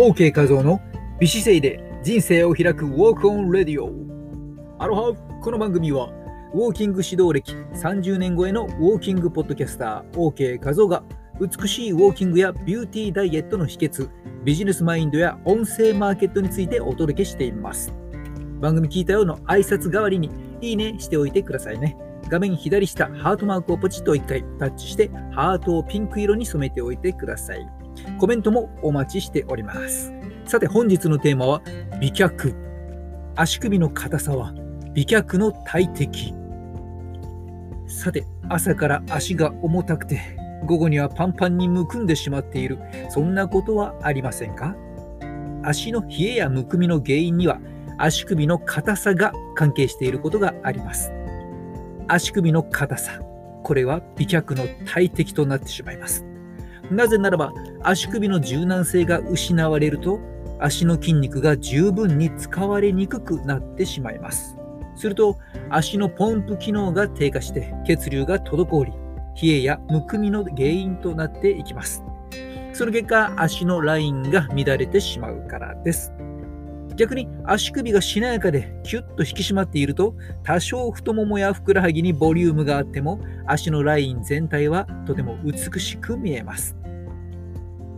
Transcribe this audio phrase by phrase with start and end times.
[0.00, 0.80] OK 画像の
[1.20, 3.92] 美姿勢で人生を開く Walk On Radio。
[4.78, 6.08] アロハこの番組は
[6.54, 11.04] ウォーキング指導歴30年超えのウォーキングポッドキャスター OK 画像が
[11.38, 14.08] 美しいウォーキングやビューティーダイエットの秘訣
[14.42, 17.92] ビジネスマインドや音声マーケットについてお届けしています。
[18.58, 20.30] 番組聞いたよの挨拶代わりに
[20.62, 21.98] いいねしておいてくださいね。
[22.30, 27.79] 画面左下ハートマークをポチッと1回タッチしてハートをピンク色に染めておいてください。
[28.18, 30.12] コメントもお待ちしております。
[30.44, 31.62] さて本日のテーマは
[32.00, 32.54] 美脚。
[33.36, 34.52] 足首の硬さは
[34.92, 36.34] 美脚の大敵。
[37.86, 40.20] さて朝から足が重たくて
[40.66, 42.78] 午後にはパンパンにむくんでしまっている。
[43.10, 44.76] そんなことはありませんか？
[45.62, 47.60] 足の冷えやむくみの原因には
[47.98, 51.12] 足首の硬さが関係していることがあります。
[52.08, 53.20] 足首の硬さ。
[53.62, 56.24] これは美脚の大敵となってしまいます。
[56.90, 57.52] なぜならば
[57.82, 60.20] 足首の柔軟性が失われると
[60.58, 64.56] 足の筋肉が十分に使われにくくなってしまいます。
[64.96, 65.38] すると
[65.70, 68.92] 足のポンプ機能が低下して血流が滞り
[69.40, 72.04] 冷えやむくみの原因となっていきます。
[72.72, 76.12] その結果足のラインが乱れてしまうからです。
[76.96, 86.79] 逆に足首がしなやかでキュッと引き締まっていると多少太ももやふくらはぎにボリュームがあっても足のライン全体はとても美しく見えます。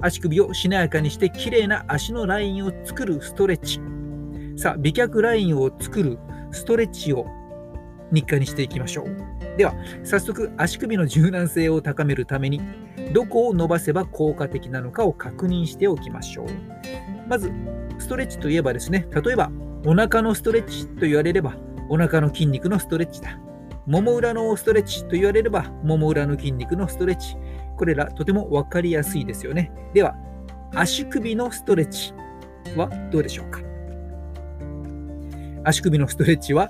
[0.00, 3.80] 足首をしなやかにして綺麗な足のラインを作るストレッチ
[4.60, 6.18] さあ美脚ラインを作る
[6.52, 7.26] ストレッチを
[8.12, 12.60] 日課にしていきましょうでは早速足首の柔軟性を高めるために
[13.12, 16.46] どこを伸ばせば効果的なのかを確認しておきましょう
[17.28, 17.52] まず
[17.98, 19.50] ストレッチといえばですね、例えば
[19.84, 21.54] お腹のストレッチと言われれば
[21.88, 23.38] お腹の筋肉のストレッチだ。
[23.86, 27.36] もも裏のストレッチと言われればもも裏の筋肉のストレッチ。
[27.76, 29.70] これらとても分かりやすいですよね。
[29.94, 30.16] では、
[30.74, 32.12] 足首のストレッチ
[32.76, 33.60] はどうでしょうか？
[35.64, 36.68] 足首のストレッチは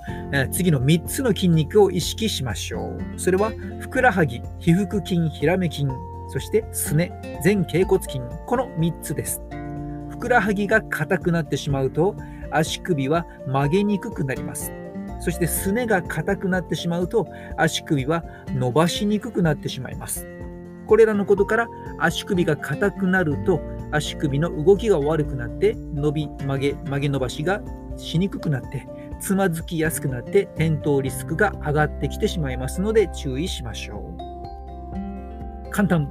[0.51, 3.19] 次の3つの筋肉を意識しましょう。
[3.19, 5.87] それはふくらはぎ、皮腹筋、ひらめ筋、
[6.29, 7.11] そしてすね、
[7.43, 9.41] 前脛骨筋、この3つです。
[10.09, 12.15] ふくらはぎが硬くなってしまうと
[12.49, 14.71] 足首は曲げにくくなります。
[15.19, 20.27] そしてすねが硬くなってしまうと足首は伸ばしにくくなってしまいます。
[20.87, 21.67] これらのことから
[21.99, 23.61] 足首が硬くなると
[23.91, 27.61] 足首の動きが悪くなって伸び曲げ曲げ伸ばしが
[27.97, 28.87] しにくくなって
[29.19, 35.71] つまずきやすくなって転倒リスクが上がってきてしまいますので注意しましょう。
[35.71, 36.09] 簡単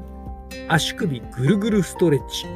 [0.68, 2.46] 足首ぐるぐるストレッチ。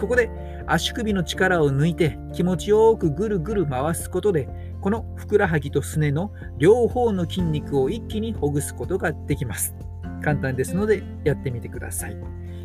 [0.00, 0.30] ここで
[0.66, 4.48] 足首の力を抜いて気持ちよくぐるぐる回すことで
[4.80, 9.74] このふくらはぎとすねの両方の筋肉を一気にほぐすことができます
[10.22, 12.16] 簡単ですのでやってみてください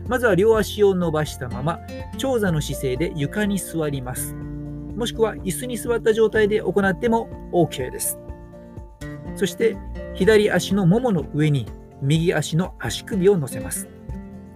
[0.08, 1.80] まずは両足を伸ばしたまま
[2.18, 8.18] 長座の姿勢で床に座りますもしくは椅子に座った状態で行っても OK です
[9.36, 9.78] そして
[10.16, 11.68] 左足のももの上に
[12.02, 13.88] 右足の足首を乗せます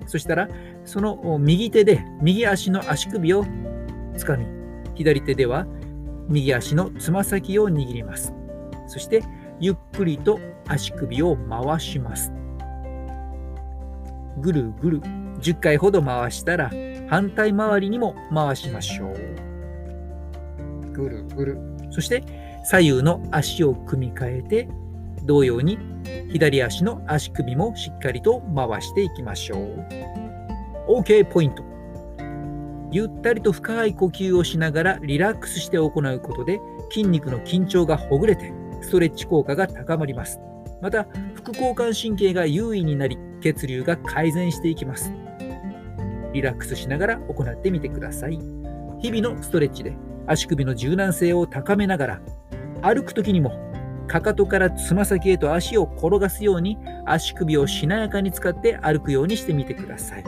[0.07, 0.50] そしたら
[0.85, 3.45] その右手で右足の足首を
[4.17, 4.45] つかみ、
[4.95, 5.66] 左手では
[6.28, 8.34] 右足のつま先を握ります。
[8.88, 9.23] そして
[9.59, 12.31] ゆっくりと足首を回します。
[14.41, 15.02] ぐるぐる
[15.40, 16.72] 10回ほど回したら
[17.07, 20.91] 反対回りにも回しましょう。
[20.94, 21.57] ぐるぐる。
[21.91, 22.24] そして
[22.66, 24.69] 左右の足を組み替えて
[25.25, 25.78] 同様に
[26.31, 29.85] 左足の足首もしっかりと回していきましょう。
[30.88, 31.63] OK ポイント。
[32.91, 36.59] ゆったりと深い呼吸をしながらリラックスして行うことで
[36.90, 40.40] 筋肉の緊張がほぐれてストレッチ効果が高まります。
[40.81, 45.12] また、副交感神経が優位になり血流が改善していきます。
[46.34, 48.40] リラックスしながら行ってみてください。
[49.02, 49.94] 日々のストレッチで
[50.28, 52.22] 足首の柔軟性を高めながら
[52.81, 53.52] 歩く時にも
[54.07, 60.23] かかとからつま先へと足を転がすように足首をしなやかに使って歩くようにしてみてください。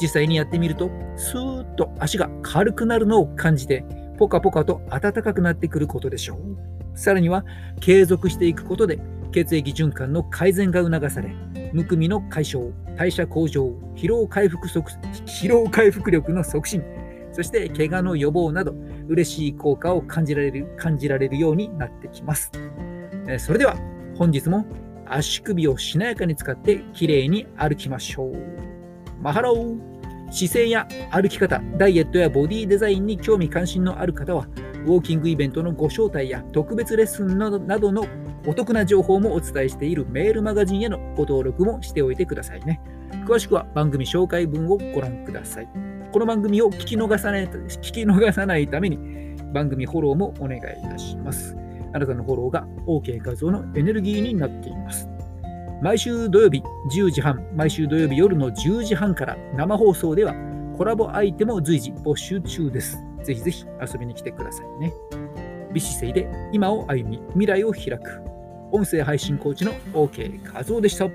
[0.00, 3.84] 実際にやってみると、スーッと足が軽くなるのを感じて、
[4.18, 6.98] ポカポカと暖かくなってくることでしょう。
[6.98, 7.44] さらには、
[7.80, 8.98] 継続していくことで、
[9.36, 11.28] 血液循環の改善が促され、
[11.74, 16.82] むくみの解消、代謝向上、疲労回復疲労回復力の促進、
[17.32, 18.74] そして怪我の予防など、
[19.08, 22.50] 嬉しい効果を感じられる感じられるようになってきます。
[23.36, 23.76] それでは、
[24.16, 24.64] 本日も
[25.04, 28.34] 足首をしなやかに使ってきれいに歩きましょう。
[29.20, 34.48] マハロー姿勢や歩き方、ダイエットやボディデザインに興味関心のある方は、
[34.86, 38.06] ウォーキングイベントのご招待や特別レッスンなどなどの
[38.46, 42.80] お得な情報もお伝えしているメールマガジンへのご登録もしておいてくださいね。
[43.26, 45.68] 詳しくは番組紹介文をご覧ください。
[46.12, 51.56] この番組を聞き逃さない聞き逃さないために番組フォローもお願いいたします。
[51.92, 55.08] あなたのフォローが OK 画像のエネルギーになっています。
[55.82, 56.62] 毎週土曜日
[56.94, 60.34] 10時半、毎週土曜日夜の10時半から生放送では
[60.76, 62.96] コラボアイテム随時募集中です。
[63.24, 64.92] ぜひぜひ遊びに来てくださいね。
[65.72, 68.35] 美姿勢で今を歩み、未来を開く。
[68.76, 71.08] 音声配信コーチの OK 和夫でした。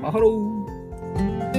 [0.00, 1.51] マハロー